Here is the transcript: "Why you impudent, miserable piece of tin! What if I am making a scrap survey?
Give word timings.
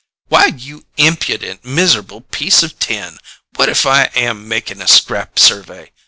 "Why 0.29 0.47
you 0.47 0.87
impudent, 0.97 1.63
miserable 1.63 2.21
piece 2.21 2.63
of 2.63 2.79
tin! 2.79 3.19
What 3.55 3.69
if 3.69 3.85
I 3.85 4.05
am 4.15 4.47
making 4.47 4.81
a 4.81 4.87
scrap 4.87 5.37
survey? 5.37 5.91